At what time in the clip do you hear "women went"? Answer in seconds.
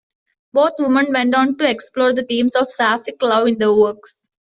0.79-1.35